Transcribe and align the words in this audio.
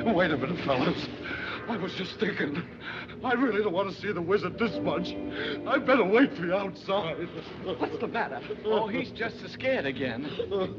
Wait 0.14 0.30
a 0.30 0.36
minute, 0.36 0.64
fellas. 0.64 1.08
I 1.68 1.76
was 1.76 1.92
just 1.94 2.18
thinking. 2.18 2.62
I 3.22 3.34
really 3.34 3.62
don't 3.62 3.72
want 3.74 3.94
to 3.94 4.00
see 4.00 4.10
the 4.12 4.22
wizard 4.22 4.58
this 4.58 4.78
much. 4.80 5.14
I'd 5.68 5.86
better 5.86 6.04
wait 6.04 6.34
for 6.34 6.46
you 6.46 6.54
outside. 6.54 7.28
What's 7.64 7.98
the 7.98 8.08
matter? 8.08 8.40
Oh, 8.64 8.88
he's 8.88 9.10
just 9.10 9.42
as 9.44 9.52
scared 9.52 9.84
again. 9.84 10.22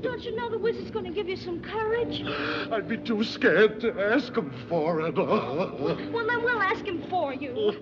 Don't 0.02 0.24
you 0.24 0.36
know 0.36 0.50
the 0.50 0.58
wizard's 0.58 0.90
going 0.90 1.06
to 1.06 1.12
give 1.12 1.30
you 1.30 1.38
some 1.38 1.62
courage? 1.62 2.24
I'd 2.72 2.88
be 2.90 2.98
too 2.98 3.24
scared 3.24 3.80
to 3.82 3.94
ask 4.02 4.36
him 4.36 4.52
for 4.68 5.02
it. 5.02 5.16
Well, 6.12 6.28
then 6.28 6.44
we'll 6.44 6.62
ask 6.62 6.84
him 6.86 7.04
for 7.10 7.34
you. 7.34 7.74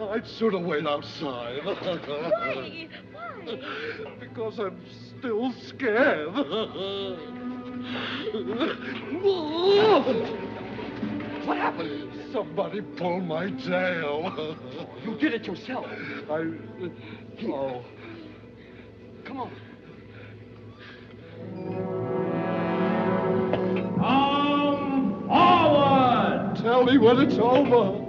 I'd 0.00 0.26
sooner 0.26 0.58
wait 0.58 0.86
outside. 0.86 1.62
Why? 1.64 2.88
Why? 3.12 3.58
Because 4.18 4.58
I'm 4.58 4.80
still 5.18 5.52
scared. 5.52 6.34
What 11.44 11.58
happened? 11.58 12.32
Somebody 12.32 12.80
pulled 12.80 13.24
my 13.24 13.50
tail. 13.50 14.56
You 15.04 15.16
did 15.18 15.34
it 15.34 15.46
yourself. 15.46 15.86
I. 16.30 16.52
Oh. 17.46 17.84
Come 19.24 19.40
on. 19.40 19.50
Come 23.96 25.28
forward! 25.28 26.56
Tell 26.56 26.84
me 26.84 26.98
when 26.98 27.20
it's 27.20 27.38
over. 27.38 28.00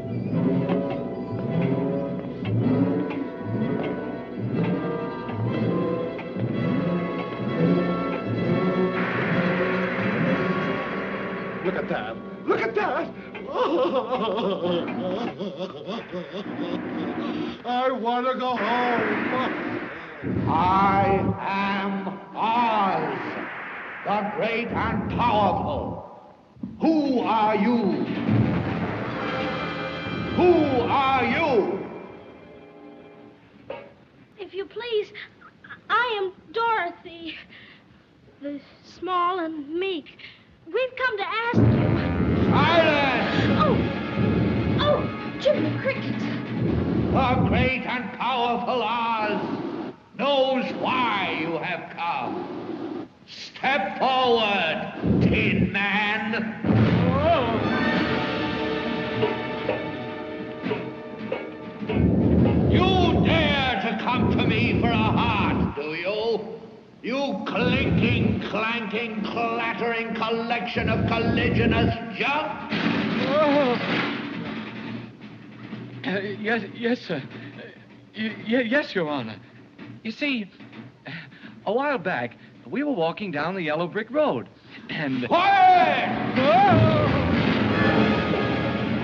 Look 11.66 11.76
at 11.76 11.90
that. 11.90 12.16
Look 12.45 12.62
at 12.62 12.76
that. 12.76 13.25
I 17.66 17.89
want 17.92 18.28
to 18.28 18.36
go 18.38 18.56
home. 18.56 19.89
I 20.48 21.34
am 21.39 22.08
Oz, 22.36 23.20
the 24.06 24.31
great 24.36 24.67
and 24.67 25.09
powerful. 25.17 26.06
Who 26.80 27.22
are 27.22 27.56
you? 27.56 28.06
Who 30.36 30.54
are 30.82 31.26
you? 31.26 31.80
If 34.38 34.54
you 34.54 34.66
please, 34.66 35.11
I 35.89 36.20
am 36.22 36.34
Dorothy, 36.54 37.36
the 38.44 38.61
small 38.84 39.39
and 39.39 39.67
meek. 39.73 40.20
We've 40.67 40.95
come 40.98 41.17
to 41.17 41.28
ask 41.28 41.58
you. 41.58 41.95
Silence! 42.52 43.25
Oh, 45.48 45.52
oh, 45.52 45.80
Cricket. 45.80 46.20
The 46.20 47.46
great 47.48 47.86
and 47.86 48.18
powerful 48.18 48.82
Oz 48.82 50.02
knows 50.18 50.66
why 50.82 51.38
you 51.40 51.58
have 51.60 51.96
come. 51.96 53.08
Step 53.28 54.00
forward, 54.00 55.22
Tin 55.22 55.72
Man. 55.72 56.34
You 62.72 63.26
dare 63.26 63.82
to 63.84 64.04
come 64.04 64.32
to 64.38 64.48
me 64.48 64.82
for 64.82 64.90
a 64.90 64.96
heart, 64.96 65.76
do 65.76 65.94
you? 65.94 66.60
You 67.04 67.44
clinking, 67.46 68.42
clanking, 68.50 69.23
clattering 69.23 70.16
collection 70.16 70.90
of 70.90 71.08
caliginous 71.08 71.94
junk? 72.18 72.72
Oh. 73.28 74.14
Uh, 76.06 76.20
yes, 76.39 76.61
yes, 76.75 77.00
sir. 77.00 77.16
Uh, 77.16 77.61
y- 78.16 78.36
yes, 78.67 78.94
Your 78.94 79.09
Honor. 79.09 79.38
You 80.04 80.11
see, 80.11 80.49
a 81.66 81.73
while 81.73 81.98
back, 81.98 82.38
we 82.67 82.83
were 82.83 82.92
walking 82.93 83.32
down 83.32 83.55
the 83.55 83.61
yellow 83.64 83.88
brick 83.88 84.11
road, 84.11 84.48
and. 84.89 85.27
Quiet! 85.27 86.10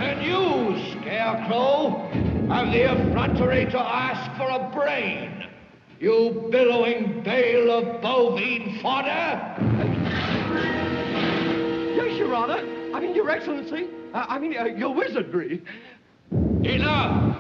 And 0.04 0.24
you, 0.24 1.02
Scarecrow, 1.02 2.08
have 2.50 2.72
the 2.72 2.84
effrontery 2.92 3.66
to 3.72 3.80
ask 3.80 4.38
for 4.38 4.50
a 4.50 4.70
brain. 4.74 5.48
You 6.00 6.48
billowing 6.52 7.24
bale 7.24 7.72
of 7.72 8.02
bovine 8.02 8.80
fodder. 8.82 9.56
Yes, 11.96 12.18
Your 12.18 12.34
Honor. 12.36 12.60
I 12.96 13.00
mean, 13.00 13.16
Your 13.16 13.30
Excellency. 13.30 13.88
Uh, 14.14 14.26
I 14.28 14.40
mean, 14.40 14.58
uh, 14.58 14.66
your 14.66 14.94
wizardry. 14.94 15.64
Enough! 16.64 17.38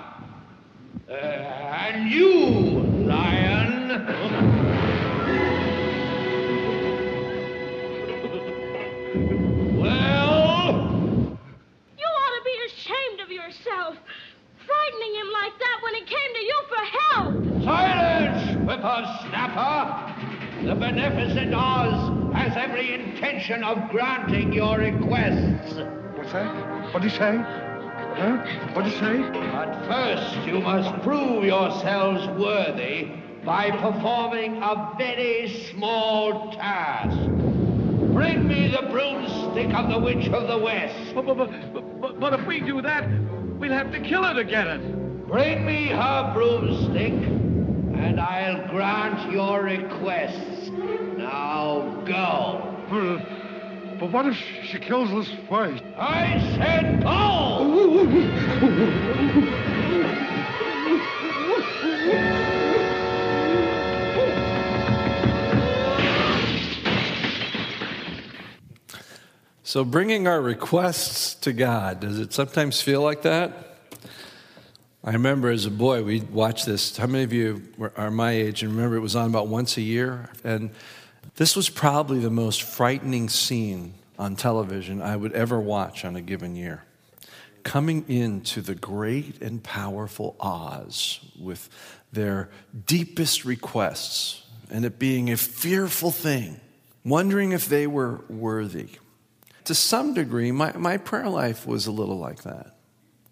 Uh, 1.09 1.13
and 1.13 2.09
you, 2.09 2.79
lion. 3.05 3.91
well, 9.77 11.37
You 11.97 12.05
ought 12.05 12.37
to 12.37 12.43
be 12.43 12.57
ashamed 12.67 13.19
of 13.21 13.31
yourself. 13.31 13.95
Frightening 14.65 15.15
him 15.15 15.29
like 15.33 15.57
that 15.59 15.79
when 15.83 15.93
he 15.95 16.01
came 16.01 16.33
to 16.33 16.41
you 16.41 16.61
for 16.67 16.83
help. 16.99 17.33
silence, 17.63 18.57
whippersnapper! 18.65 20.65
The 20.65 20.75
beneficent 20.75 21.53
Oz 21.53 22.11
has 22.35 22.53
every 22.55 22.93
intention 22.93 23.63
of 23.63 23.89
granting 23.89 24.53
your 24.53 24.77
requests. 24.77 25.73
What's 26.15 26.31
that? 26.33 26.53
What'd 26.93 27.09
he 27.09 27.17
say? 27.17 27.43
Huh? 28.21 28.37
What'd 28.73 28.91
he 28.91 28.99
say? 28.99 29.17
But 29.31 29.83
first, 29.87 30.45
you 30.45 30.59
must 30.59 31.01
prove 31.01 31.43
yourselves 31.43 32.27
worthy 32.39 33.09
by 33.43 33.71
performing 33.71 34.61
a 34.61 34.93
very 34.95 35.49
small 35.71 36.51
task. 36.51 37.17
Bring 38.13 38.47
me 38.47 38.67
the 38.67 38.87
broomstick 38.91 39.73
of 39.73 39.89
the 39.89 39.97
Witch 39.97 40.27
of 40.27 40.47
the 40.47 40.59
West. 40.59 41.15
But, 41.15 41.25
but, 41.25 41.35
but, 41.35 41.99
but, 41.99 42.19
but 42.19 42.39
if 42.39 42.45
we 42.45 42.59
do 42.59 42.79
that, 42.83 43.09
we'll 43.57 43.73
have 43.73 43.91
to 43.91 43.99
kill 43.99 44.23
her 44.23 44.35
to 44.35 44.43
get 44.43 44.67
it. 44.67 45.27
Bring 45.27 45.65
me 45.65 45.87
her 45.87 46.31
broomstick, 46.31 47.13
and 47.13 48.19
I'll 48.19 48.67
grant 48.67 49.31
your 49.31 49.63
requests. 49.63 50.69
Now 51.17 52.03
go. 52.05 52.67
Hmm. 52.87 53.40
But, 54.01 54.07
but 54.07 54.13
what 54.13 54.25
if 54.25 54.37
she 54.65 54.79
kills 54.79 55.11
us 55.11 55.31
first? 55.47 55.83
I 55.95 56.39
said 56.57 57.03
go! 57.03 57.51
So, 69.63 69.85
bringing 69.85 70.27
our 70.27 70.41
requests 70.41 71.35
to 71.35 71.53
God, 71.53 71.99
does 71.99 72.19
it 72.19 72.33
sometimes 72.33 72.81
feel 72.81 73.01
like 73.01 73.21
that? 73.21 73.77
I 75.03 75.13
remember 75.13 75.49
as 75.49 75.65
a 75.65 75.71
boy, 75.71 76.03
we 76.03 76.21
watched 76.21 76.65
this. 76.65 76.97
How 76.97 77.07
many 77.07 77.23
of 77.23 77.31
you 77.31 77.61
are 77.95 78.11
my 78.11 78.31
age 78.31 78.63
and 78.63 78.73
remember 78.73 78.97
it 78.97 79.01
was 79.01 79.15
on 79.15 79.29
about 79.29 79.47
once 79.47 79.77
a 79.77 79.81
year? 79.81 80.29
And 80.43 80.71
this 81.41 81.55
was 81.55 81.69
probably 81.69 82.19
the 82.19 82.29
most 82.29 82.61
frightening 82.61 83.27
scene 83.27 83.95
on 84.19 84.35
television 84.35 85.01
I 85.01 85.15
would 85.15 85.33
ever 85.33 85.59
watch 85.59 86.05
on 86.05 86.15
a 86.15 86.21
given 86.21 86.55
year. 86.55 86.83
Coming 87.63 88.05
into 88.07 88.61
the 88.61 88.75
great 88.75 89.41
and 89.41 89.63
powerful 89.63 90.35
Oz 90.39 91.19
with 91.39 91.67
their 92.11 92.51
deepest 92.85 93.43
requests, 93.43 94.45
and 94.69 94.85
it 94.85 94.99
being 94.99 95.31
a 95.31 95.35
fearful 95.37 96.11
thing, 96.11 96.61
wondering 97.03 97.53
if 97.53 97.67
they 97.67 97.87
were 97.87 98.23
worthy. 98.29 98.89
To 99.63 99.73
some 99.73 100.13
degree, 100.13 100.51
my, 100.51 100.77
my 100.77 100.97
prayer 100.97 101.27
life 101.27 101.65
was 101.65 101.87
a 101.87 101.91
little 101.91 102.19
like 102.19 102.43
that. 102.43 102.75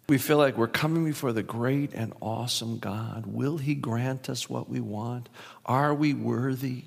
We 0.08 0.18
feel 0.18 0.38
like 0.38 0.58
we're 0.58 0.68
coming 0.68 1.06
before 1.06 1.32
the 1.32 1.44
great 1.44 1.94
and 1.94 2.14
awesome 2.24 2.80
God. 2.80 3.28
Will 3.28 3.60
He 3.60 3.76
grant 3.76 4.32
us 4.32 4.50
what 4.50 4.68
we 4.68 4.80
want? 4.80 5.30
Are 5.64 5.94
we 5.94 6.16
worthy? 6.16 6.86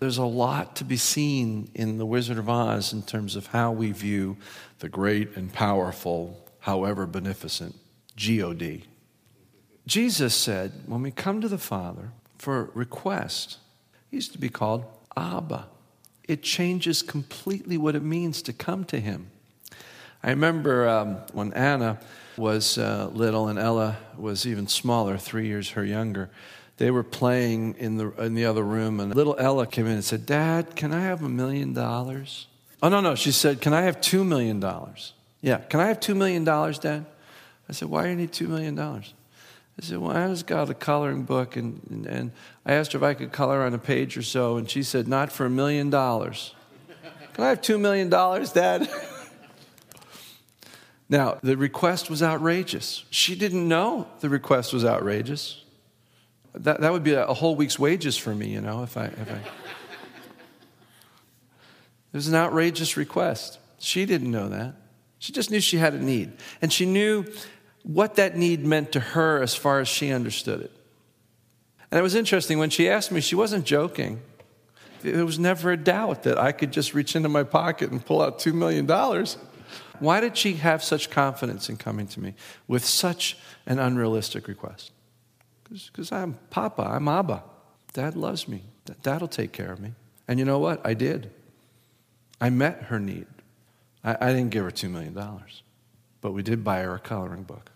There's 0.00 0.18
a 0.18 0.24
lot 0.24 0.76
to 0.76 0.84
be 0.84 0.96
seen 0.96 1.70
in 1.74 1.98
The 1.98 2.06
Wizard 2.06 2.38
of 2.38 2.48
Oz 2.48 2.92
in 2.92 3.02
terms 3.02 3.34
of 3.34 3.48
how 3.48 3.72
we 3.72 3.90
view 3.92 4.36
the 4.78 4.88
great 4.88 5.36
and 5.36 5.52
powerful, 5.52 6.46
however 6.60 7.06
beneficent, 7.06 7.74
God. 8.14 8.84
Jesus 9.86 10.34
said, 10.34 10.72
when 10.86 11.02
we 11.02 11.10
come 11.10 11.40
to 11.40 11.48
the 11.48 11.58
Father 11.58 12.12
for 12.38 12.70
request, 12.74 13.58
he 14.10 14.16
used 14.16 14.32
to 14.32 14.38
be 14.38 14.48
called 14.48 14.84
Abba. 15.16 15.66
It 16.28 16.42
changes 16.42 17.02
completely 17.02 17.78
what 17.78 17.96
it 17.96 18.02
means 18.02 18.42
to 18.42 18.52
come 18.52 18.84
to 18.84 19.00
Him. 19.00 19.30
I 20.22 20.30
remember 20.30 20.86
um, 20.88 21.16
when 21.32 21.52
Anna 21.54 21.98
was 22.36 22.76
uh, 22.76 23.10
little 23.12 23.48
and 23.48 23.58
Ella 23.58 23.96
was 24.16 24.46
even 24.46 24.68
smaller, 24.68 25.16
three 25.16 25.46
years 25.46 25.70
her 25.70 25.84
younger. 25.84 26.30
They 26.78 26.90
were 26.90 27.04
playing 27.04 27.74
in 27.78 27.96
the 27.98 28.10
in 28.22 28.34
the 28.34 28.46
other 28.46 28.62
room, 28.62 28.98
and 29.00 29.14
little 29.14 29.36
Ella 29.38 29.66
came 29.66 29.86
in 29.86 29.92
and 29.92 30.04
said, 30.04 30.26
"Dad, 30.26 30.74
can 30.74 30.92
I 30.92 31.00
have 31.00 31.22
a 31.22 31.28
million 31.28 31.74
dollars?" 31.74 32.48
Oh, 32.82 32.88
no, 32.88 33.00
no. 33.00 33.14
She 33.14 33.32
said, 33.32 33.60
Can 33.60 33.72
I 33.72 33.82
have 33.82 34.00
$2 34.00 34.26
million? 34.26 34.62
Yeah. 35.40 35.58
Can 35.58 35.80
I 35.80 35.88
have 35.88 36.00
$2 36.00 36.16
million, 36.16 36.44
Dad? 36.44 37.06
I 37.68 37.72
said, 37.72 37.88
Why 37.88 38.04
do 38.04 38.10
you 38.10 38.16
need 38.16 38.32
$2 38.32 38.48
million? 38.48 38.78
I 38.78 39.02
said, 39.80 39.98
Well, 39.98 40.16
I 40.16 40.28
just 40.28 40.46
got 40.46 40.70
a 40.70 40.74
coloring 40.74 41.24
book, 41.24 41.56
and, 41.56 41.80
and, 41.90 42.06
and 42.06 42.32
I 42.64 42.74
asked 42.74 42.92
her 42.92 42.98
if 42.98 43.02
I 43.02 43.14
could 43.14 43.32
color 43.32 43.62
on 43.62 43.74
a 43.74 43.78
page 43.78 44.16
or 44.16 44.22
so, 44.22 44.56
and 44.56 44.70
she 44.70 44.82
said, 44.82 45.08
Not 45.08 45.32
for 45.32 45.46
a 45.46 45.50
million 45.50 45.90
dollars. 45.90 46.54
Can 47.34 47.44
I 47.44 47.48
have 47.50 47.60
$2 47.60 47.80
million, 47.80 48.08
Dad? 48.08 48.88
now, 51.08 51.38
the 51.42 51.56
request 51.56 52.10
was 52.10 52.22
outrageous. 52.22 53.04
She 53.10 53.36
didn't 53.36 53.66
know 53.66 54.08
the 54.20 54.28
request 54.28 54.72
was 54.72 54.84
outrageous. 54.84 55.64
That, 56.58 56.80
that 56.80 56.92
would 56.92 57.04
be 57.04 57.12
a, 57.12 57.26
a 57.26 57.34
whole 57.34 57.54
week's 57.54 57.78
wages 57.78 58.16
for 58.16 58.34
me, 58.34 58.48
you 58.48 58.60
know, 58.60 58.82
if 58.82 58.96
I. 58.96 59.06
If 59.06 59.30
I... 59.30 59.36
it 59.36 59.42
was 62.12 62.28
an 62.28 62.34
outrageous 62.34 62.96
request. 62.96 63.58
She 63.78 64.06
didn't 64.06 64.30
know 64.30 64.48
that. 64.48 64.74
She 65.18 65.32
just 65.32 65.50
knew 65.50 65.60
she 65.60 65.78
had 65.78 65.94
a 65.94 66.02
need. 66.02 66.32
And 66.60 66.72
she 66.72 66.86
knew 66.86 67.24
what 67.82 68.16
that 68.16 68.36
need 68.36 68.64
meant 68.64 68.92
to 68.92 69.00
her 69.00 69.42
as 69.42 69.54
far 69.54 69.80
as 69.80 69.88
she 69.88 70.12
understood 70.12 70.60
it. 70.60 70.72
And 71.90 71.98
it 71.98 72.02
was 72.02 72.14
interesting, 72.14 72.58
when 72.58 72.70
she 72.70 72.88
asked 72.88 73.10
me, 73.10 73.20
she 73.20 73.34
wasn't 73.34 73.64
joking. 73.64 74.20
There 75.00 75.24
was 75.24 75.38
never 75.38 75.70
a 75.72 75.76
doubt 75.76 76.24
that 76.24 76.38
I 76.38 76.52
could 76.52 76.72
just 76.72 76.92
reach 76.92 77.16
into 77.16 77.28
my 77.28 77.44
pocket 77.44 77.90
and 77.90 78.04
pull 78.04 78.20
out 78.20 78.40
$2 78.40 78.52
million. 78.52 78.86
Why 79.98 80.20
did 80.20 80.36
she 80.36 80.54
have 80.54 80.82
such 80.82 81.08
confidence 81.08 81.68
in 81.68 81.76
coming 81.76 82.06
to 82.08 82.20
me 82.20 82.34
with 82.66 82.84
such 82.84 83.38
an 83.66 83.78
unrealistic 83.78 84.48
request? 84.48 84.92
Because 85.70 86.12
I'm 86.12 86.38
Papa, 86.50 86.82
I'm 86.82 87.08
Abba. 87.08 87.42
Dad 87.92 88.16
loves 88.16 88.48
me. 88.48 88.62
Dad 89.02 89.20
will 89.20 89.28
take 89.28 89.52
care 89.52 89.72
of 89.72 89.80
me. 89.80 89.92
And 90.26 90.38
you 90.38 90.44
know 90.44 90.58
what? 90.58 90.80
I 90.86 90.94
did. 90.94 91.30
I 92.40 92.50
met 92.50 92.84
her 92.84 93.00
need. 93.00 93.26
I, 94.04 94.16
I 94.20 94.28
didn't 94.28 94.50
give 94.50 94.64
her 94.64 94.70
$2 94.70 94.90
million, 94.90 95.14
but 96.20 96.32
we 96.32 96.42
did 96.42 96.62
buy 96.62 96.80
her 96.80 96.94
a 96.94 96.98
coloring 96.98 97.42
book. 97.42 97.70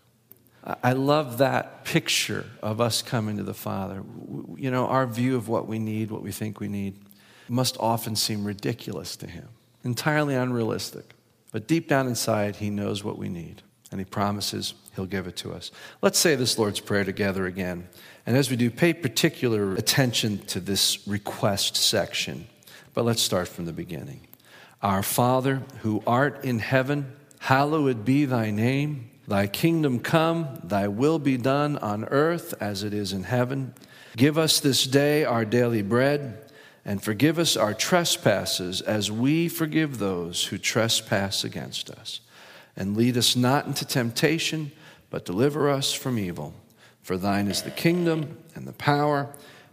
I, 0.63 0.75
I 0.83 0.93
love 0.93 1.39
that 1.39 1.85
picture 1.85 2.45
of 2.61 2.79
us 2.79 3.01
coming 3.01 3.37
to 3.37 3.43
the 3.43 3.53
Father. 3.53 4.03
You 4.55 4.71
know, 4.71 4.87
our 4.87 5.05
view 5.05 5.35
of 5.35 5.47
what 5.47 5.67
we 5.67 5.79
need, 5.79 6.11
what 6.11 6.23
we 6.23 6.31
think 6.31 6.59
we 6.59 6.67
need, 6.67 6.99
must 7.49 7.77
often 7.79 8.15
seem 8.15 8.45
ridiculous 8.45 9.15
to 9.17 9.27
Him, 9.27 9.49
entirely 9.83 10.35
unrealistic. 10.35 11.13
But 11.51 11.67
deep 11.67 11.87
down 11.87 12.07
inside, 12.07 12.57
He 12.57 12.69
knows 12.69 13.03
what 13.03 13.17
we 13.17 13.29
need, 13.29 13.61
and 13.91 13.99
He 13.99 14.05
promises 14.05 14.73
He'll 14.95 15.05
give 15.05 15.27
it 15.27 15.35
to 15.37 15.51
us. 15.53 15.71
Let's 16.01 16.19
say 16.19 16.35
this 16.35 16.57
Lord's 16.57 16.79
Prayer 16.79 17.03
together 17.03 17.45
again. 17.45 17.87
And 18.25 18.37
as 18.37 18.49
we 18.49 18.55
do, 18.55 18.69
pay 18.69 18.93
particular 18.93 19.73
attention 19.75 20.39
to 20.47 20.59
this 20.59 21.05
request 21.07 21.75
section. 21.75 22.47
But 22.93 23.05
let's 23.05 23.21
start 23.21 23.47
from 23.47 23.65
the 23.65 23.73
beginning. 23.73 24.21
Our 24.81 25.03
Father, 25.03 25.63
who 25.81 26.03
art 26.05 26.45
in 26.45 26.59
heaven, 26.59 27.13
hallowed 27.39 28.05
be 28.05 28.25
thy 28.25 28.51
name. 28.51 29.09
Thy 29.27 29.47
kingdom 29.47 29.99
come, 29.99 30.59
thy 30.63 30.89
will 30.89 31.17
be 31.17 31.37
done 31.37 31.77
on 31.77 32.03
earth 32.05 32.53
as 32.59 32.83
it 32.83 32.93
is 32.93 33.13
in 33.13 33.23
heaven. 33.23 33.73
Give 34.15 34.37
us 34.37 34.59
this 34.59 34.85
day 34.85 35.23
our 35.23 35.45
daily 35.45 35.81
bread, 35.81 36.51
and 36.85 37.01
forgive 37.01 37.39
us 37.39 37.55
our 37.55 37.73
trespasses 37.73 38.81
as 38.81 39.09
we 39.09 39.47
forgive 39.47 39.97
those 39.97 40.45
who 40.45 40.57
trespass 40.57 41.43
against 41.43 41.89
us. 41.89 42.19
And 42.75 42.97
lead 42.97 43.17
us 43.17 43.35
not 43.35 43.65
into 43.65 43.85
temptation 43.85 44.71
but 45.13 45.25
deliver 45.25 45.69
us 45.69 45.93
from 45.93 46.17
evil. 46.17 46.55
For 47.03 47.17
thine 47.17 47.47
is 47.47 47.61
the 47.61 47.69
kingdom 47.69 48.35
and 48.55 48.65
the 48.65 48.73
power 48.73 49.29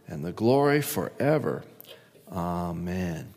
and 0.07 0.23
the 0.23 0.33
glory 0.33 0.83
forever. 0.83 1.65
Amen. 2.31 3.33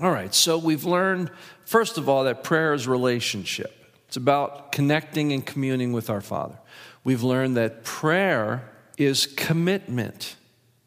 All 0.00 0.10
right, 0.10 0.34
so 0.34 0.58
we've 0.58 0.82
learned, 0.82 1.30
first 1.64 1.96
of 1.96 2.08
all, 2.08 2.24
that 2.24 2.42
prayer 2.42 2.74
is 2.74 2.88
relationship. 2.88 3.72
It's 4.08 4.16
about 4.16 4.72
connecting 4.72 5.32
and 5.32 5.46
communing 5.46 5.92
with 5.92 6.10
our 6.10 6.20
Father. 6.20 6.58
We've 7.04 7.22
learned 7.22 7.56
that 7.56 7.84
prayer 7.84 8.68
is 8.98 9.26
commitment. 9.26 10.34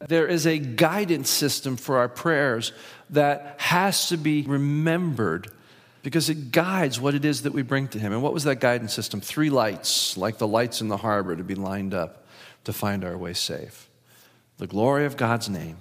There 0.06 0.26
is 0.26 0.46
a 0.46 0.58
guidance 0.58 1.30
system 1.30 1.78
for 1.78 1.96
our 1.96 2.10
prayers 2.10 2.72
that 3.08 3.56
has 3.56 4.10
to 4.10 4.18
be 4.18 4.42
remembered 4.42 5.50
because 6.06 6.30
it 6.30 6.52
guides 6.52 7.00
what 7.00 7.16
it 7.16 7.24
is 7.24 7.42
that 7.42 7.52
we 7.52 7.62
bring 7.62 7.88
to 7.88 7.98
Him. 7.98 8.12
And 8.12 8.22
what 8.22 8.32
was 8.32 8.44
that 8.44 8.60
guidance 8.60 8.94
system? 8.94 9.20
Three 9.20 9.50
lights, 9.50 10.16
like 10.16 10.38
the 10.38 10.46
lights 10.46 10.80
in 10.80 10.86
the 10.86 10.96
harbor, 10.96 11.34
to 11.34 11.42
be 11.42 11.56
lined 11.56 11.94
up 11.94 12.24
to 12.62 12.72
find 12.72 13.04
our 13.04 13.18
way 13.18 13.32
safe. 13.32 13.88
The 14.58 14.68
glory 14.68 15.04
of 15.04 15.16
God's 15.16 15.48
name, 15.48 15.78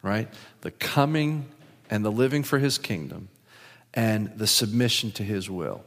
right? 0.00 0.26
The 0.62 0.70
coming 0.70 1.44
and 1.90 2.02
the 2.02 2.10
living 2.10 2.44
for 2.44 2.58
His 2.60 2.78
kingdom, 2.78 3.28
and 3.92 4.32
the 4.38 4.46
submission 4.46 5.10
to 5.10 5.22
His 5.22 5.50
will. 5.50 5.84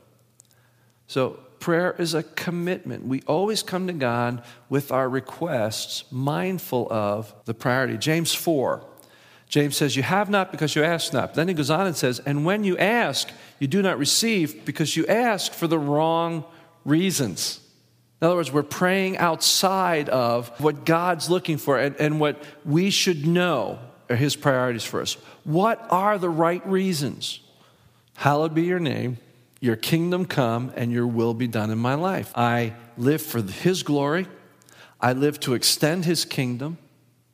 So, 1.07 1.39
prayer 1.59 1.95
is 1.97 2.13
a 2.13 2.21
commitment. 2.21 3.07
We 3.07 3.23
always 3.23 3.63
come 3.63 3.87
to 3.87 3.93
God 3.93 4.43
with 4.69 4.91
our 4.91 5.09
requests, 5.09 6.03
mindful 6.11 6.87
of 6.91 7.33
the 7.45 7.55
priority. 7.55 7.97
James 7.97 8.31
4 8.31 8.85
James 9.47 9.77
says, 9.77 9.95
You 9.95 10.03
have 10.03 10.29
not 10.29 10.51
because 10.51 10.75
you 10.75 10.83
ask 10.83 11.13
not. 11.13 11.35
Then 11.35 11.47
he 11.47 11.53
goes 11.53 11.69
on 11.69 11.87
and 11.87 11.95
says, 11.95 12.19
And 12.19 12.45
when 12.45 12.63
you 12.63 12.77
ask, 12.77 13.29
you 13.59 13.67
do 13.67 13.81
not 13.81 13.97
receive 13.97 14.65
because 14.65 14.97
you 14.97 15.05
ask 15.07 15.53
for 15.53 15.67
the 15.67 15.79
wrong 15.79 16.43
reasons. 16.83 17.59
In 18.21 18.27
other 18.27 18.35
words, 18.37 18.51
we're 18.51 18.63
praying 18.63 19.17
outside 19.17 20.09
of 20.09 20.49
what 20.59 20.85
God's 20.85 21.29
looking 21.29 21.57
for 21.57 21.77
and, 21.77 21.95
and 21.97 22.19
what 22.19 22.41
we 22.63 22.89
should 22.89 23.27
know 23.27 23.79
are 24.09 24.15
his 24.15 24.35
priorities 24.35 24.83
for 24.83 25.01
us. 25.01 25.13
What 25.43 25.85
are 25.89 26.17
the 26.17 26.29
right 26.29 26.65
reasons? 26.67 27.39
Hallowed 28.15 28.53
be 28.53 28.63
your 28.63 28.79
name, 28.79 29.17
your 29.59 29.75
kingdom 29.75 30.25
come, 30.25 30.71
and 30.75 30.91
your 30.91 31.07
will 31.07 31.33
be 31.33 31.47
done 31.47 31.71
in 31.71 31.77
my 31.77 31.95
life. 31.95 32.31
I 32.35 32.73
live 32.97 33.21
for 33.21 33.41
his 33.41 33.83
glory, 33.83 34.27
I 35.01 35.13
live 35.13 35.39
to 35.41 35.53
extend 35.53 36.05
his 36.05 36.23
kingdom 36.23 36.77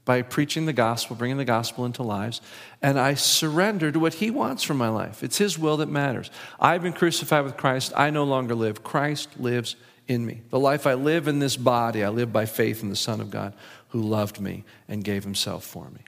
by 0.04 0.22
preaching 0.22 0.66
the 0.66 0.74
gospel, 0.74 1.16
bringing 1.16 1.38
the 1.38 1.46
gospel 1.46 1.86
into 1.86 2.04
lives, 2.04 2.42
and 2.82 3.00
I 3.00 3.14
surrender 3.14 3.92
to 3.92 4.00
what 4.00 4.16
He 4.16 4.32
wants 4.32 4.64
from 4.64 4.78
my 4.78 4.90
life. 4.90 5.24
It's 5.24 5.38
His 5.38 5.60
will 5.60 5.78
that 5.78 5.90
matters. 5.90 6.32
I've 6.60 6.82
been 6.82 6.94
crucified 6.94 7.44
with 7.44 7.58
Christ. 7.58 7.94
I 7.96 8.10
no 8.10 8.24
longer 8.24 8.56
live. 8.56 8.84
Christ 8.84 9.30
lives 9.40 9.76
in 10.08 10.26
me. 10.26 10.42
The 10.50 10.60
life 10.60 10.88
I 10.88 10.96
live 10.96 11.28
in 11.28 11.40
this 11.40 11.56
body, 11.56 12.04
I 12.04 12.10
live 12.10 12.34
by 12.34 12.46
faith 12.46 12.82
in 12.82 12.90
the 12.90 12.96
Son 12.96 13.22
of 13.22 13.30
God 13.30 13.54
who 13.90 14.02
loved 14.02 14.40
me 14.40 14.64
and 14.88 15.04
gave 15.04 15.24
Himself 15.24 15.64
for 15.64 15.90
me. 15.90 16.02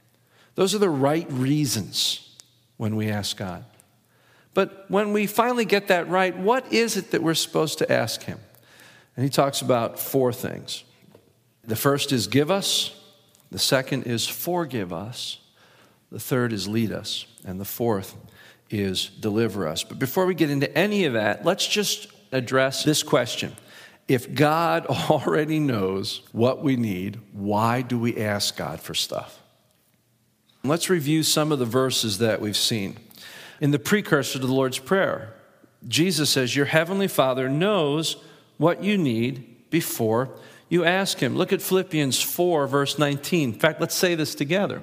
Those 0.56 0.74
are 0.74 0.80
the 0.80 0.90
right 0.90 1.28
reasons 1.32 2.36
when 2.78 2.96
we 2.96 3.10
ask 3.10 3.38
God. 3.38 3.64
But 4.54 4.86
when 4.88 5.14
we 5.14 5.28
finally 5.28 5.66
get 5.66 5.88
that 5.88 6.08
right, 6.10 6.36
what 6.38 6.72
is 6.72 6.98
it 6.98 7.12
that 7.12 7.24
we're 7.24 7.34
supposed 7.34 7.78
to 7.80 7.92
ask 7.92 8.24
Him? 8.24 8.40
And 9.16 9.24
He 9.24 9.30
talks 9.30 9.62
about 9.62 10.00
four 10.00 10.34
things. 10.34 10.84
The 11.64 11.76
first 11.76 12.12
is 12.12 12.28
give 12.28 12.50
us. 12.50 13.00
The 13.54 13.60
second 13.60 14.08
is 14.08 14.28
forgive 14.28 14.92
us. 14.92 15.38
The 16.12 16.20
third 16.20 16.54
is 16.54 16.68
lead 16.68 16.92
us. 16.92 17.28
And 17.46 17.62
the 17.62 17.66
fourth 17.66 18.18
is 18.72 19.10
deliver 19.20 19.68
us. 19.68 19.84
But 19.84 20.00
before 20.00 20.26
we 20.26 20.34
get 20.34 20.50
into 20.50 20.76
any 20.76 21.06
of 21.06 21.14
that, 21.14 21.46
let's 21.46 21.68
just 21.68 22.08
address 22.32 22.84
this 22.84 23.04
question. 23.04 23.56
If 24.08 24.34
God 24.34 24.88
already 24.90 25.60
knows 25.60 26.24
what 26.32 26.64
we 26.64 26.78
need, 26.78 27.20
why 27.32 27.84
do 27.84 28.00
we 28.00 28.18
ask 28.18 28.58
God 28.58 28.82
for 28.82 28.96
stuff? 28.96 29.40
Let's 30.64 30.90
review 30.90 31.22
some 31.22 31.52
of 31.52 31.60
the 31.60 31.66
verses 31.66 32.18
that 32.18 32.42
we've 32.42 32.58
seen. 32.58 32.98
In 33.62 33.70
the 33.70 33.78
precursor 33.78 34.40
to 34.40 34.48
the 34.48 34.52
Lord's 34.52 34.80
Prayer, 34.80 35.32
Jesus 35.88 36.32
says, 36.32 36.56
Your 36.56 36.66
heavenly 36.66 37.08
Father 37.08 37.50
knows 37.50 38.18
what 38.58 38.84
you 38.84 38.98
need 38.98 39.70
before 39.70 40.32
you 40.70 40.84
ask 40.84 41.20
him. 41.20 41.36
Look 41.36 41.54
at 41.54 41.62
Philippians 41.62 42.22
4, 42.22 42.68
verse 42.68 42.98
19. 42.98 43.54
In 43.54 43.60
fact, 43.60 43.80
let's 43.80 43.96
say 43.96 44.16
this 44.16 44.36
together. 44.36 44.82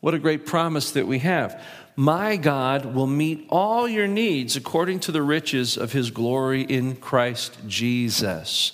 What 0.00 0.14
a 0.14 0.18
great 0.18 0.46
promise 0.46 0.90
that 0.92 1.06
we 1.06 1.20
have. 1.20 1.62
My 1.94 2.36
God 2.36 2.94
will 2.94 3.06
meet 3.06 3.46
all 3.50 3.86
your 3.86 4.08
needs 4.08 4.56
according 4.56 5.00
to 5.00 5.12
the 5.12 5.22
riches 5.22 5.76
of 5.76 5.92
his 5.92 6.10
glory 6.10 6.62
in 6.62 6.96
Christ 6.96 7.58
Jesus. 7.66 8.72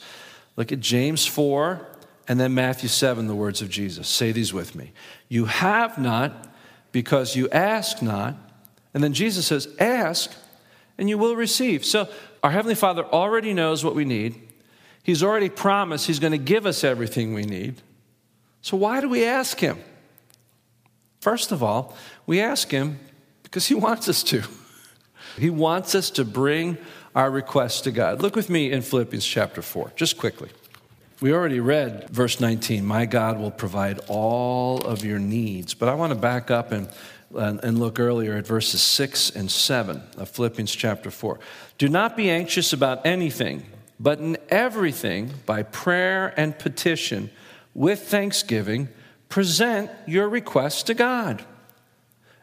Look 0.56 0.72
at 0.72 0.80
James 0.80 1.26
4 1.26 1.86
and 2.28 2.38
then 2.38 2.54
Matthew 2.54 2.88
7, 2.88 3.26
the 3.26 3.34
words 3.34 3.60
of 3.62 3.68
Jesus. 3.68 4.08
Say 4.08 4.32
these 4.32 4.52
with 4.52 4.74
me. 4.74 4.92
You 5.28 5.46
have 5.46 5.98
not 5.98 6.48
because 6.92 7.36
you 7.36 7.48
ask 7.50 8.02
not. 8.02 8.36
And 8.94 9.02
then 9.02 9.12
Jesus 9.12 9.46
says, 9.46 9.68
Ask 9.78 10.32
and 10.96 11.08
you 11.08 11.18
will 11.18 11.36
receive. 11.36 11.84
So 11.84 12.08
our 12.42 12.50
Heavenly 12.50 12.74
Father 12.74 13.04
already 13.04 13.52
knows 13.52 13.84
what 13.84 13.94
we 13.94 14.04
need. 14.04 14.47
He's 15.08 15.22
already 15.22 15.48
promised 15.48 16.06
He's 16.06 16.18
going 16.18 16.32
to 16.32 16.36
give 16.36 16.66
us 16.66 16.84
everything 16.84 17.32
we 17.32 17.44
need. 17.44 17.80
So 18.60 18.76
why 18.76 19.00
do 19.00 19.08
we 19.08 19.24
ask 19.24 19.58
Him? 19.58 19.78
First 21.22 21.50
of 21.50 21.62
all, 21.62 21.96
we 22.26 22.42
ask 22.42 22.70
Him 22.70 23.00
because 23.42 23.66
He 23.66 23.74
wants 23.86 24.06
us 24.10 24.22
to. 24.24 24.42
He 25.38 25.48
wants 25.48 25.94
us 25.94 26.10
to 26.10 26.26
bring 26.26 26.76
our 27.14 27.30
requests 27.30 27.80
to 27.82 27.90
God. 27.90 28.20
Look 28.20 28.36
with 28.36 28.50
me 28.50 28.70
in 28.70 28.82
Philippians 28.82 29.24
chapter 29.24 29.62
4, 29.62 29.94
just 29.96 30.18
quickly. 30.18 30.50
We 31.22 31.32
already 31.32 31.60
read 31.60 32.10
verse 32.10 32.38
19 32.38 32.84
My 32.84 33.06
God 33.06 33.38
will 33.38 33.50
provide 33.50 34.00
all 34.08 34.84
of 34.84 35.06
your 35.06 35.18
needs. 35.18 35.72
But 35.72 35.88
I 35.88 35.94
want 35.94 36.12
to 36.12 36.18
back 36.18 36.50
up 36.50 36.70
and 36.70 36.86
and, 37.34 37.78
look 37.78 37.98
earlier 37.98 38.34
at 38.36 38.46
verses 38.46 38.82
6 38.82 39.30
and 39.30 39.50
7 39.50 40.02
of 40.18 40.28
Philippians 40.28 40.74
chapter 40.74 41.10
4. 41.10 41.38
Do 41.78 41.88
not 41.88 42.14
be 42.14 42.30
anxious 42.30 42.74
about 42.74 43.06
anything, 43.06 43.64
but 44.00 44.18
in 44.18 44.36
everything, 44.48 45.32
by 45.44 45.62
prayer 45.62 46.32
and 46.36 46.58
petition, 46.58 47.30
with 47.74 48.02
thanksgiving, 48.08 48.88
present 49.28 49.90
your 50.06 50.28
requests 50.28 50.82
to 50.84 50.94
God. 50.94 51.44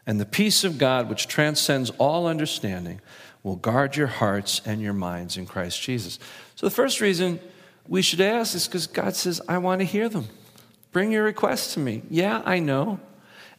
And 0.06 0.20
the 0.20 0.26
peace 0.26 0.64
of 0.64 0.78
God, 0.78 1.08
which 1.08 1.26
transcends 1.26 1.90
all 1.98 2.26
understanding, 2.26 3.00
will 3.42 3.56
guard 3.56 3.96
your 3.96 4.06
hearts 4.06 4.60
and 4.64 4.80
your 4.80 4.92
minds 4.92 5.36
in 5.36 5.46
Christ 5.46 5.80
Jesus. 5.82 6.18
So, 6.54 6.66
the 6.66 6.70
first 6.70 7.00
reason 7.00 7.40
we 7.88 8.02
should 8.02 8.20
ask 8.20 8.54
is 8.54 8.66
because 8.66 8.86
God 8.86 9.16
says, 9.16 9.40
I 9.48 9.58
want 9.58 9.80
to 9.80 9.84
hear 9.84 10.08
them. 10.08 10.28
Bring 10.92 11.12
your 11.12 11.24
requests 11.24 11.74
to 11.74 11.80
me. 11.80 12.02
Yeah, 12.08 12.42
I 12.44 12.58
know. 12.58 13.00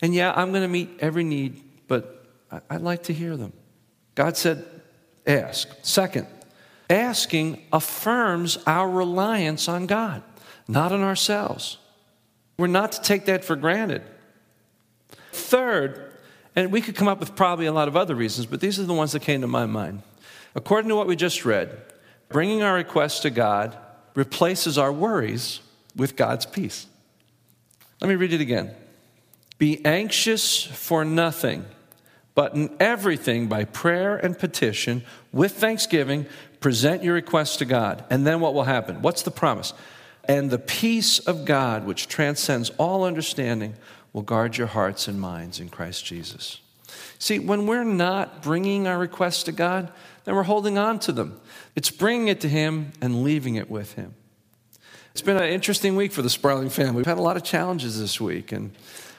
And 0.02 0.14
yeah, 0.14 0.34
I'm 0.36 0.52
going 0.52 0.64
to 0.64 0.68
meet 0.68 0.90
every 1.00 1.24
need, 1.24 1.62
but 1.88 2.26
I'd 2.70 2.82
like 2.82 3.04
to 3.04 3.14
hear 3.14 3.38
them. 3.38 3.54
God 4.16 4.38
said, 4.38 4.66
ask. 5.26 5.70
Second, 5.84 6.28
asking 6.90 7.64
affirms 7.72 8.58
our 8.66 8.90
reliance 8.90 9.68
on 9.68 9.86
God, 9.88 10.24
not 10.68 10.92
on 10.92 11.02
ourselves. 11.02 11.78
We're 12.58 12.68
not 12.68 12.92
to 12.94 13.02
take 13.02 13.26
that 13.26 13.44
for 13.44 13.56
granted. 13.56 14.02
Third, 15.32 16.12
and 16.56 16.72
we 16.72 16.82
could 16.82 16.96
come 16.96 17.08
up 17.08 17.20
with 17.20 17.36
probably 17.36 17.68
a 17.68 17.72
lot 17.72 17.88
of 17.88 17.96
other 17.96 18.16
reasons, 18.16 18.48
but 18.48 18.62
these 18.62 18.80
are 18.80 18.84
the 18.84 18.94
ones 18.94 19.12
that 19.12 19.22
came 19.22 19.42
to 19.42 19.48
my 19.48 19.66
mind. 19.66 20.02
According 20.56 20.90
to 20.90 20.96
what 20.96 21.08
we 21.08 21.16
just 21.16 21.46
read, 21.46 21.78
bringing 22.30 22.64
our 22.64 22.74
requests 22.74 23.20
to 23.22 23.30
God 23.30 23.78
replaces 24.16 24.78
our 24.78 24.92
worries 24.92 25.60
with 25.96 26.16
God's 26.16 26.46
peace. 26.46 26.88
Let 28.02 28.08
me 28.08 28.16
read 28.16 28.34
it 28.34 28.42
again. 28.42 28.72
Be 29.60 29.84
anxious 29.86 30.64
for 30.64 31.06
nothing, 31.06 31.66
but 32.36 32.54
in 32.56 32.76
everything 32.80 33.48
by 33.48 33.64
prayer 33.64 34.18
and 34.18 34.38
petition, 34.38 35.04
with 35.32 35.54
thanksgiving, 35.54 36.26
present 36.60 37.04
your 37.04 37.14
request 37.14 37.60
to 37.60 37.66
God. 37.66 38.04
And 38.10 38.26
then 38.26 38.40
what 38.40 38.54
will 38.54 38.64
happen? 38.64 39.02
What's 39.02 39.22
the 39.22 39.32
promise? 39.32 39.74
And 40.26 40.50
the 40.50 40.60
peace 40.60 41.20
of 41.20 41.46
God, 41.46 41.86
which 41.86 42.08
transcends 42.08 42.70
all 42.72 43.04
understanding, 43.04 43.76
will 44.14 44.24
guard 44.24 44.58
your 44.58 44.68
hearts 44.68 45.08
and 45.08 45.22
minds 45.22 45.60
in 45.60 45.70
Christ 45.70 46.06
Jesus. 46.06 46.60
See, 47.20 47.40
when 47.40 47.66
we're 47.66 47.84
not 47.84 48.42
bringing 48.42 48.88
our 48.88 48.98
requests 48.98 49.44
to 49.44 49.52
God, 49.52 49.92
then 50.26 50.36
we're 50.36 50.44
holding 50.44 50.78
on 50.78 51.00
to 51.00 51.12
them. 51.12 51.40
It's 51.76 51.90
bringing 51.90 52.28
it 52.28 52.42
to 52.42 52.50
Him 52.50 52.92
and 53.02 53.24
leaving 53.24 53.56
it 53.56 53.70
with 53.70 53.94
Him. 53.94 54.14
It's 55.12 55.22
been 55.22 55.38
an 55.38 55.50
interesting 55.50 55.96
week 55.96 56.12
for 56.12 56.22
the 56.22 56.30
Sparling 56.30 56.70
family. 56.70 56.98
We've 56.98 57.06
had 57.06 57.18
a 57.18 57.22
lot 57.22 57.38
of 57.38 57.44
challenges 57.44 58.00
this 58.00 58.22
week, 58.22 58.52
and 58.52 58.72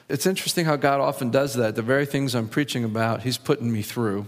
it's 0.07 0.25
interesting 0.25 0.65
how 0.65 0.75
God 0.75 1.01
often 1.01 1.29
does 1.29 1.55
that. 1.55 1.75
The 1.75 1.81
very 1.81 2.05
things 2.05 2.35
I'm 2.35 2.47
preaching 2.47 2.83
about, 2.83 3.23
He's 3.23 3.37
putting 3.37 3.71
me 3.71 3.81
through 3.81 4.27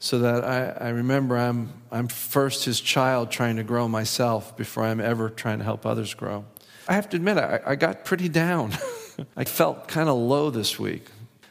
so 0.00 0.18
that 0.20 0.44
I, 0.44 0.86
I, 0.86 0.88
remember 0.88 1.36
I'm, 1.36 1.72
I'm 1.92 2.08
first 2.08 2.64
His 2.64 2.80
child 2.80 3.30
trying 3.30 3.56
to 3.56 3.62
grow 3.62 3.86
myself 3.86 4.56
before 4.56 4.82
I'm 4.84 4.98
ever 4.98 5.28
trying 5.28 5.58
to 5.58 5.64
help 5.64 5.84
others 5.84 6.14
grow. 6.14 6.46
I 6.88 6.94
have 6.94 7.10
to 7.10 7.16
admit, 7.16 7.36
I, 7.36 7.60
I 7.64 7.76
got 7.76 8.06
pretty 8.06 8.30
down. 8.30 8.72
I 9.36 9.44
felt 9.44 9.88
kind 9.88 10.08
of 10.08 10.16
low 10.16 10.48
this 10.48 10.78
week. 10.78 11.06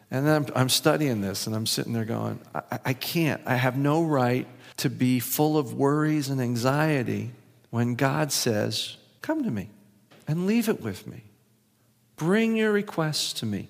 And 0.10 0.26
then 0.26 0.36
I'm, 0.36 0.46
I'm, 0.56 0.70
studying 0.70 1.22
this 1.22 1.46
and 1.46 1.56
I'm 1.56 1.68
sitting 1.68 1.94
there 1.94 2.06
going, 2.06 2.40
I, 2.56 2.80
I 2.86 2.94
can't. 2.94 3.40
I 3.46 3.56
have 3.56 3.78
no 3.78 4.04
right 4.04 4.48
to 4.78 4.90
be 4.90 5.20
full 5.20 5.56
of 5.56 5.76
worries 5.76 6.30
and 6.30 6.42
anxiety 6.42 7.32
when 7.70 7.94
God 7.94 8.32
says, 8.32 8.98
Come 9.22 9.44
to 9.44 9.52
me 9.52 9.70
and 10.28 10.48
leave 10.48 10.70
it 10.70 10.82
with 10.82 11.06
me. 11.06 11.22
Bring 12.16 12.56
your 12.56 12.72
requests 12.72 13.34
to 13.34 13.46
me. 13.46 13.68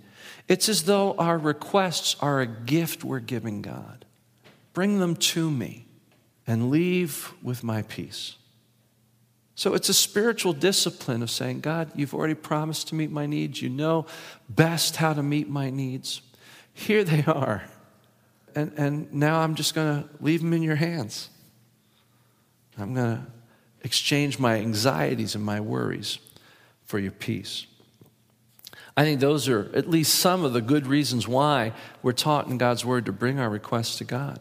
It's 0.47 0.69
as 0.69 0.83
though 0.83 1.15
our 1.15 1.37
requests 1.37 2.15
are 2.21 2.39
a 2.39 2.47
gift 2.47 3.03
we're 3.03 3.19
giving 3.19 3.61
God. 3.61 4.05
Bring 4.73 4.99
them 4.99 5.15
to 5.15 5.49
me 5.49 5.85
and 6.45 6.69
leave 6.69 7.33
with 7.43 7.63
my 7.63 7.81
peace. 7.83 8.35
So 9.55 9.73
it's 9.73 9.89
a 9.89 9.93
spiritual 9.93 10.53
discipline 10.53 11.21
of 11.21 11.29
saying, 11.29 11.59
God, 11.59 11.91
you've 11.93 12.13
already 12.13 12.33
promised 12.33 12.87
to 12.87 12.95
meet 12.95 13.11
my 13.11 13.25
needs. 13.25 13.61
You 13.61 13.69
know 13.69 14.05
best 14.47 14.95
how 14.95 15.13
to 15.13 15.21
meet 15.21 15.49
my 15.49 15.69
needs. 15.69 16.21
Here 16.73 17.03
they 17.03 17.23
are. 17.25 17.63
And, 18.55 18.71
and 18.77 19.13
now 19.13 19.41
I'm 19.41 19.55
just 19.55 19.75
going 19.75 20.03
to 20.03 20.09
leave 20.21 20.41
them 20.41 20.53
in 20.53 20.63
your 20.63 20.77
hands. 20.77 21.29
I'm 22.77 22.93
going 22.93 23.17
to 23.17 23.25
exchange 23.81 24.39
my 24.39 24.55
anxieties 24.55 25.35
and 25.35 25.43
my 25.43 25.59
worries 25.59 26.19
for 26.85 26.97
your 26.97 27.11
peace. 27.11 27.67
I 28.95 29.03
think 29.03 29.19
those 29.19 29.47
are 29.47 29.69
at 29.73 29.89
least 29.89 30.15
some 30.15 30.43
of 30.43 30.53
the 30.53 30.61
good 30.61 30.87
reasons 30.87 31.27
why 31.27 31.73
we're 32.01 32.13
taught 32.13 32.47
in 32.47 32.57
God's 32.57 32.83
Word 32.83 33.05
to 33.05 33.11
bring 33.11 33.39
our 33.39 33.49
requests 33.49 33.97
to 33.97 34.03
God. 34.03 34.39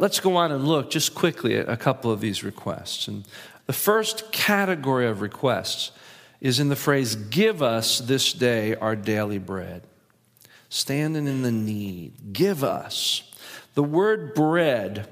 Let's 0.00 0.20
go 0.20 0.36
on 0.36 0.52
and 0.52 0.66
look 0.66 0.90
just 0.90 1.14
quickly 1.14 1.56
at 1.56 1.68
a 1.68 1.76
couple 1.76 2.10
of 2.10 2.20
these 2.20 2.44
requests. 2.44 3.08
And 3.08 3.26
the 3.66 3.72
first 3.72 4.32
category 4.32 5.06
of 5.06 5.20
requests 5.20 5.92
is 6.40 6.60
in 6.60 6.68
the 6.68 6.76
phrase, 6.76 7.16
Give 7.16 7.62
us 7.62 7.98
this 7.98 8.32
day 8.32 8.74
our 8.74 8.96
daily 8.96 9.38
bread. 9.38 9.82
Standing 10.68 11.26
in 11.26 11.42
the 11.42 11.52
need, 11.52 12.32
give 12.32 12.62
us. 12.62 13.22
The 13.74 13.82
word 13.82 14.34
bread 14.34 15.08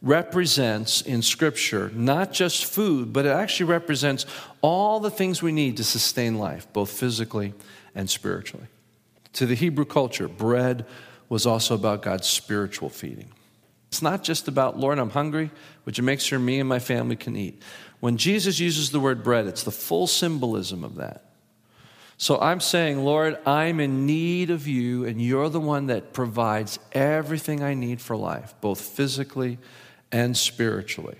represents 0.00 1.00
in 1.00 1.22
Scripture 1.22 1.90
not 1.94 2.32
just 2.32 2.64
food, 2.64 3.12
but 3.12 3.24
it 3.24 3.30
actually 3.30 3.66
represents 3.66 4.26
all 4.60 5.00
the 5.00 5.10
things 5.10 5.42
we 5.42 5.52
need 5.52 5.78
to 5.78 5.84
sustain 5.84 6.38
life, 6.38 6.66
both 6.72 6.90
physically 6.90 7.54
and 7.94 8.08
spiritually. 8.08 8.66
To 9.34 9.46
the 9.46 9.54
Hebrew 9.54 9.84
culture, 9.84 10.28
bread 10.28 10.86
was 11.28 11.46
also 11.46 11.74
about 11.74 12.02
God's 12.02 12.28
spiritual 12.28 12.88
feeding. 12.88 13.32
It's 13.94 14.02
not 14.02 14.24
just 14.24 14.48
about, 14.48 14.76
Lord, 14.76 14.98
I'm 14.98 15.10
hungry, 15.10 15.52
would 15.84 15.96
you 15.96 16.02
make 16.02 16.18
sure 16.18 16.36
me 16.36 16.58
and 16.58 16.68
my 16.68 16.80
family 16.80 17.14
can 17.14 17.36
eat? 17.36 17.62
When 18.00 18.16
Jesus 18.16 18.58
uses 18.58 18.90
the 18.90 18.98
word 18.98 19.22
bread, 19.22 19.46
it's 19.46 19.62
the 19.62 19.70
full 19.70 20.08
symbolism 20.08 20.82
of 20.82 20.96
that. 20.96 21.26
So 22.16 22.40
I'm 22.40 22.58
saying, 22.58 23.04
Lord, 23.04 23.38
I'm 23.46 23.78
in 23.78 24.04
need 24.04 24.50
of 24.50 24.66
you, 24.66 25.04
and 25.04 25.22
you're 25.22 25.48
the 25.48 25.60
one 25.60 25.86
that 25.86 26.12
provides 26.12 26.80
everything 26.90 27.62
I 27.62 27.74
need 27.74 28.00
for 28.00 28.16
life, 28.16 28.52
both 28.60 28.80
physically 28.80 29.58
and 30.10 30.36
spiritually. 30.36 31.18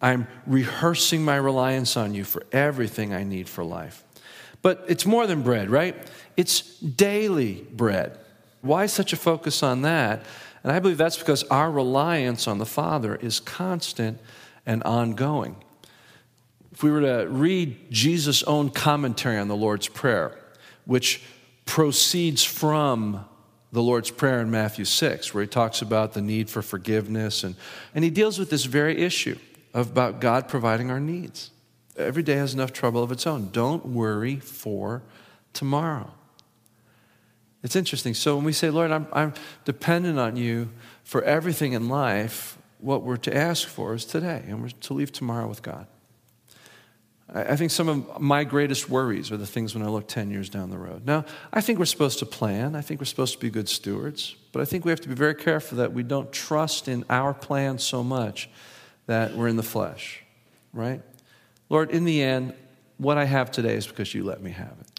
I'm 0.00 0.28
rehearsing 0.46 1.22
my 1.22 1.36
reliance 1.36 1.94
on 1.94 2.14
you 2.14 2.24
for 2.24 2.42
everything 2.52 3.12
I 3.12 3.22
need 3.22 3.50
for 3.50 3.64
life. 3.64 4.02
But 4.62 4.82
it's 4.88 5.04
more 5.04 5.26
than 5.26 5.42
bread, 5.42 5.68
right? 5.68 5.94
It's 6.38 6.62
daily 6.80 7.66
bread. 7.70 8.18
Why 8.62 8.86
such 8.86 9.12
a 9.12 9.16
focus 9.16 9.62
on 9.62 9.82
that? 9.82 10.22
And 10.62 10.72
I 10.72 10.78
believe 10.78 10.98
that's 10.98 11.18
because 11.18 11.44
our 11.44 11.70
reliance 11.70 12.48
on 12.48 12.58
the 12.58 12.66
Father 12.66 13.16
is 13.16 13.40
constant 13.40 14.18
and 14.66 14.82
ongoing. 14.82 15.56
If 16.72 16.82
we 16.82 16.90
were 16.90 17.00
to 17.00 17.26
read 17.28 17.90
Jesus' 17.90 18.42
own 18.42 18.70
commentary 18.70 19.38
on 19.38 19.48
the 19.48 19.56
Lord's 19.56 19.88
Prayer, 19.88 20.38
which 20.84 21.22
proceeds 21.64 22.44
from 22.44 23.24
the 23.72 23.82
Lord's 23.82 24.10
Prayer 24.10 24.40
in 24.40 24.50
Matthew 24.50 24.84
6, 24.84 25.34
where 25.34 25.42
he 25.42 25.48
talks 25.48 25.82
about 25.82 26.14
the 26.14 26.22
need 26.22 26.48
for 26.48 26.62
forgiveness, 26.62 27.44
and, 27.44 27.56
and 27.94 28.04
he 28.04 28.10
deals 28.10 28.38
with 28.38 28.50
this 28.50 28.64
very 28.64 28.98
issue 28.98 29.38
about 29.74 30.20
God 30.20 30.48
providing 30.48 30.90
our 30.90 31.00
needs. 31.00 31.50
Every 31.96 32.22
day 32.22 32.34
has 32.34 32.54
enough 32.54 32.72
trouble 32.72 33.02
of 33.02 33.12
its 33.12 33.26
own. 33.26 33.50
Don't 33.50 33.86
worry 33.86 34.36
for 34.36 35.02
tomorrow. 35.52 36.12
It's 37.62 37.76
interesting. 37.76 38.14
So 38.14 38.36
when 38.36 38.44
we 38.44 38.52
say, 38.52 38.70
Lord, 38.70 38.90
I'm, 38.90 39.06
I'm 39.12 39.34
dependent 39.64 40.18
on 40.18 40.36
you 40.36 40.68
for 41.04 41.22
everything 41.22 41.72
in 41.72 41.88
life, 41.88 42.56
what 42.78 43.02
we're 43.02 43.16
to 43.16 43.36
ask 43.36 43.66
for 43.66 43.94
is 43.94 44.04
today, 44.04 44.44
and 44.46 44.62
we're 44.62 44.68
to 44.68 44.94
leave 44.94 45.12
tomorrow 45.12 45.48
with 45.48 45.62
God. 45.62 45.86
I 47.34 47.56
think 47.56 47.70
some 47.70 47.88
of 47.88 48.20
my 48.20 48.44
greatest 48.44 48.88
worries 48.88 49.30
are 49.30 49.36
the 49.36 49.46
things 49.46 49.74
when 49.74 49.84
I 49.84 49.88
look 49.88 50.08
10 50.08 50.30
years 50.30 50.48
down 50.48 50.70
the 50.70 50.78
road. 50.78 51.04
Now, 51.04 51.26
I 51.52 51.60
think 51.60 51.78
we're 51.78 51.84
supposed 51.84 52.20
to 52.20 52.26
plan. 52.26 52.74
I 52.74 52.80
think 52.80 53.00
we're 53.00 53.06
supposed 53.06 53.34
to 53.34 53.38
be 53.38 53.50
good 53.50 53.68
stewards. 53.68 54.34
But 54.52 54.62
I 54.62 54.64
think 54.64 54.86
we 54.86 54.90
have 54.90 55.00
to 55.02 55.08
be 55.08 55.14
very 55.14 55.34
careful 55.34 55.76
that 55.78 55.92
we 55.92 56.02
don't 56.02 56.32
trust 56.32 56.88
in 56.88 57.04
our 57.10 57.34
plan 57.34 57.78
so 57.78 58.02
much 58.02 58.48
that 59.06 59.34
we're 59.34 59.48
in 59.48 59.56
the 59.56 59.62
flesh, 59.62 60.22
right? 60.72 61.02
Lord, 61.68 61.90
in 61.90 62.06
the 62.06 62.22
end, 62.22 62.54
what 62.96 63.18
I 63.18 63.26
have 63.26 63.50
today 63.50 63.74
is 63.74 63.86
because 63.86 64.14
you 64.14 64.24
let 64.24 64.42
me 64.42 64.52
have 64.52 64.74
it. 64.80 64.97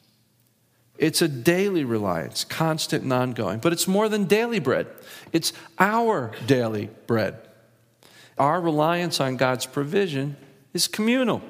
It's 1.00 1.22
a 1.22 1.29
daily 1.29 1.86
reliance, 1.86 2.44
constant 2.44 3.03
and 3.03 3.13
ongoing. 3.13 3.60
But 3.60 3.72
it's 3.72 3.88
more 3.88 4.10
than 4.10 4.25
daily 4.25 4.60
bread, 4.60 4.88
it's 5.32 5.53
our 5.79 6.32
daily 6.46 6.89
bread. 7.08 7.39
Our 8.38 8.62
reliance 8.62 9.20
on 9.20 9.38
God's 9.38 9.65
provision 9.65 10.38
is 10.74 10.88
communal. 10.88 11.41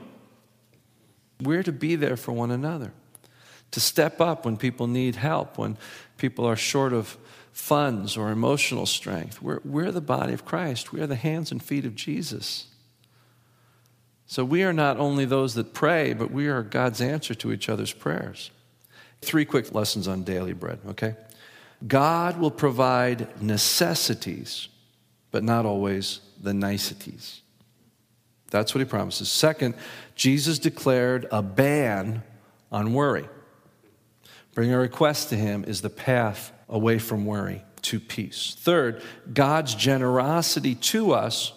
We're 1.42 1.64
to 1.64 1.72
be 1.72 1.96
there 1.96 2.18
for 2.18 2.32
one 2.32 2.52
another, 2.52 2.94
to 3.72 3.80
step 3.80 4.22
up 4.22 4.46
when 4.46 4.56
people 4.56 4.88
need 4.88 5.16
help, 5.16 5.58
when 5.58 5.78
people 6.18 6.46
are 6.46 6.56
short 6.56 6.94
of 6.94 7.18
funds 7.52 8.18
or 8.18 8.32
emotional 8.32 8.86
strength. 8.86 9.42
We're, 9.42 9.62
we're 9.64 9.92
the 9.92 10.02
body 10.02 10.34
of 10.34 10.46
Christ, 10.46 10.94
we 10.94 11.02
are 11.02 11.08
the 11.08 11.16
hands 11.16 11.52
and 11.52 11.62
feet 11.62 11.86
of 11.86 11.96
Jesus. 11.96 12.68
So 14.28 14.46
we 14.46 14.64
are 14.64 14.74
not 14.74 14.98
only 14.98 15.26
those 15.26 15.56
that 15.56 15.74
pray, 15.74 16.14
but 16.14 16.30
we 16.30 16.48
are 16.48 16.62
God's 16.62 17.02
answer 17.02 17.34
to 17.34 17.52
each 17.52 17.68
other's 17.68 17.94
prayers. 17.94 18.52
Three 19.22 19.46
quick 19.46 19.74
lessons 19.74 20.08
on 20.08 20.24
daily 20.24 20.54
bread, 20.54 20.80
okay? 20.90 21.16
God 21.88 22.40
will 22.40 22.52
provide 22.52 23.42
necessities, 23.42 24.68
but 25.32 25.44
not 25.44 25.66
always 25.66 26.20
the 26.42 26.54
niceties. 26.54 27.42
That's 28.52 28.74
what 28.74 28.80
he 28.80 28.86
promises. 28.86 29.30
Second, 29.30 29.76
Jesus 30.16 30.60
declared 30.60 31.28
a 31.32 31.42
ban 31.42 32.24
on 32.72 32.94
worry. 32.94 33.28
Bring 34.56 34.74
a 34.74 34.78
request 34.78 35.30
to 35.30 35.36
him 35.36 35.64
is 35.66 35.82
the 35.82 35.90
path 35.90 36.52
away 36.68 37.00
from 37.00 37.26
worry 37.26 37.64
to 37.84 38.00
peace. 38.00 38.56
Third, 38.60 39.02
God's 39.34 39.76
generosity 39.76 40.76
to 40.76 41.14
us 41.14 41.54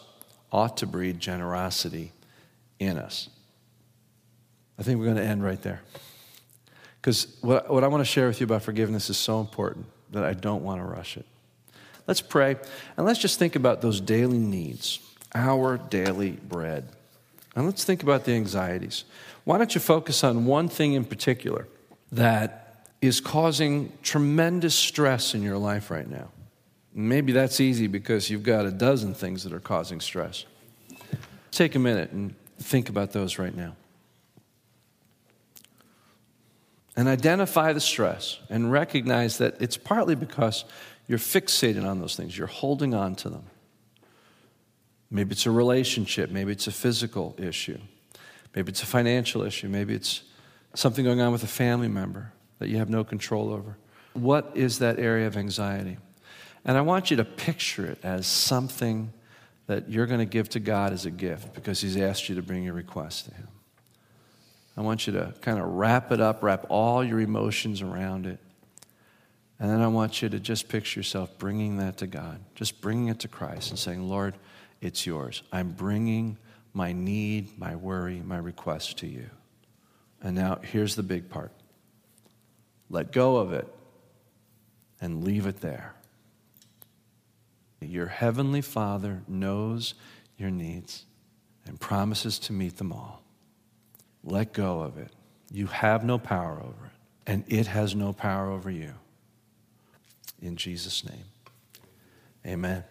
ought 0.50 0.76
to 0.78 0.87
breed 0.87 1.19
generosity 1.19 2.12
in 2.78 2.99
us. 2.99 3.28
I 4.78 4.83
think 4.83 4.99
we're 4.99 5.07
going 5.07 5.16
to 5.16 5.25
end 5.25 5.42
right 5.42 5.61
there. 5.62 5.81
Because 7.02 7.37
what, 7.40 7.68
what 7.68 7.82
I 7.82 7.88
want 7.88 8.00
to 8.00 8.04
share 8.04 8.28
with 8.28 8.40
you 8.40 8.44
about 8.44 8.62
forgiveness 8.62 9.11
is 9.11 9.16
so 9.16 9.40
important 9.40 9.87
that 10.12 10.23
I 10.23 10.35
don't 10.35 10.62
want 10.62 10.80
to 10.80 10.85
rush 10.85 11.16
it. 11.16 11.26
Let's 12.06 12.21
pray 12.21 12.56
and 12.97 13.04
let's 13.04 13.18
just 13.18 13.40
think 13.40 13.56
about 13.56 13.80
those 13.80 14.00
daily 14.00 14.38
needs, 14.38 15.00
our 15.35 15.78
daily 15.78 16.30
bread. 16.30 16.88
And 17.56 17.66
let's 17.66 17.82
think 17.82 18.04
about 18.04 18.25
the 18.25 18.32
anxieties. 18.35 19.04
Why 19.42 19.59
don't 19.59 19.75
you 19.75 19.80
focus 19.80 20.23
on 20.23 20.47
one 20.47 20.68
thing 20.68 20.92
in 20.92 21.04
particular 21.04 21.66
that 22.12 22.87
is 23.00 23.21
causing 23.21 23.92
tremendous 24.02 24.75
stress 24.75 25.35
in 25.35 25.42
your 25.42 25.59
life 25.59 25.90
right 25.90 26.09
now? 26.09 26.28
Maybe 26.94 27.32
that's 27.32 27.61
easy 27.61 27.88
because 27.88 28.30
you've 28.30 28.44
got 28.44 28.64
a 28.64 28.71
dozen 28.71 29.12
things 29.12 29.42
that 29.42 29.52
are 29.52 29.61
causing 29.61 30.00
stress. 30.00 30.44
Take 31.50 31.75
a 31.75 31.80
minute 31.80 32.12
and 32.12 32.35
think 32.59 32.88
about 32.88 33.12
those 33.12 33.38
right 33.38 33.54
now. 33.54 33.75
And 36.96 37.08
identify 37.08 37.72
the 37.72 37.80
stress 37.80 38.38
and 38.50 38.70
recognize 38.70 39.38
that 39.38 39.61
it's 39.61 39.76
partly 39.76 40.14
because 40.14 40.64
you're 41.08 41.18
fixated 41.18 41.88
on 41.88 42.00
those 42.00 42.16
things, 42.16 42.37
you're 42.37 42.46
holding 42.46 42.94
on 42.94 43.14
to 43.16 43.30
them. 43.30 43.44
Maybe 45.11 45.32
it's 45.32 45.46
a 45.46 45.50
relationship, 45.50 46.30
maybe 46.30 46.52
it's 46.52 46.66
a 46.66 46.72
physical 46.72 47.34
issue, 47.38 47.78
maybe 48.54 48.70
it's 48.70 48.82
a 48.82 48.87
financial 48.87 49.42
issue, 49.42 49.68
maybe 49.68 49.94
it's 49.94 50.22
something 50.75 51.04
going 51.04 51.20
on 51.20 51.32
with 51.32 51.42
a 51.42 51.49
family 51.49 51.88
member 51.88 52.32
that 52.58 52.68
you 52.68 52.78
have 52.78 52.88
no 52.88 53.04
control 53.04 53.52
over. 53.52 53.76
What 54.14 54.52
is 54.54 54.78
that 54.78 54.99
area 54.99 55.26
of 55.26 55.37
anxiety? 55.37 55.99
And 56.64 56.76
I 56.76 56.82
want 56.82 57.11
you 57.11 57.16
to 57.16 57.25
picture 57.25 57.87
it 57.87 57.99
as 58.02 58.26
something 58.26 59.12
that 59.66 59.90
you're 59.90 60.06
going 60.06 60.20
to 60.20 60.26
give 60.26 60.49
to 60.50 60.61
God 60.61 60.92
as 60.92 61.06
a 61.06 61.11
gift 61.11 61.54
because 61.54 61.80
He's 61.80 61.96
asked 61.96 62.28
you 62.28 62.34
to 62.37 62.42
bring 62.42 62.64
your 62.64 62.75
request 62.75 63.26
to 63.26 63.34
Him. 63.34 63.49
I 64.76 64.80
want 64.80 65.06
you 65.06 65.12
to 65.14 65.34
kind 65.40 65.58
of 65.58 65.66
wrap 65.66 66.12
it 66.12 66.20
up, 66.20 66.42
wrap 66.42 66.66
all 66.68 67.04
your 67.04 67.20
emotions 67.20 67.82
around 67.82 68.26
it. 68.26 68.38
And 69.58 69.70
then 69.70 69.80
I 69.80 69.86
want 69.86 70.22
you 70.22 70.28
to 70.28 70.40
just 70.40 70.68
picture 70.68 70.98
yourself 70.98 71.38
bringing 71.38 71.76
that 71.76 71.98
to 71.98 72.06
God, 72.06 72.40
just 72.54 72.80
bringing 72.80 73.08
it 73.08 73.20
to 73.20 73.28
Christ 73.28 73.70
and 73.70 73.78
saying, 73.78 74.08
Lord, 74.08 74.34
it's 74.80 75.06
yours. 75.06 75.42
I'm 75.52 75.70
bringing 75.70 76.36
my 76.72 76.92
need, 76.92 77.58
my 77.58 77.76
worry, 77.76 78.20
my 78.24 78.38
request 78.38 78.98
to 78.98 79.06
you. 79.06 79.28
And 80.22 80.34
now 80.34 80.58
here's 80.62 80.96
the 80.96 81.02
big 81.02 81.28
part 81.28 81.52
let 82.90 83.12
go 83.12 83.36
of 83.36 83.52
it 83.52 83.66
and 85.00 85.24
leave 85.24 85.46
it 85.46 85.60
there. 85.60 85.94
Your 87.80 88.06
heavenly 88.06 88.60
Father 88.60 89.22
knows 89.26 89.94
your 90.36 90.50
needs 90.50 91.06
and 91.66 91.80
promises 91.80 92.38
to 92.40 92.52
meet 92.52 92.76
them 92.76 92.92
all. 92.92 93.21
Let 94.24 94.52
go 94.52 94.80
of 94.80 94.98
it. 94.98 95.10
You 95.50 95.66
have 95.66 96.04
no 96.04 96.18
power 96.18 96.60
over 96.60 96.86
it, 96.86 96.92
and 97.26 97.44
it 97.48 97.66
has 97.66 97.94
no 97.94 98.12
power 98.12 98.50
over 98.50 98.70
you. 98.70 98.94
In 100.40 100.56
Jesus' 100.56 101.04
name, 101.04 101.24
amen. 102.46 102.84